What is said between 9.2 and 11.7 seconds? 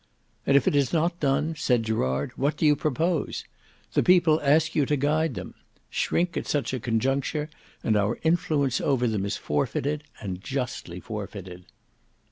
is forfeited and justly forfeited."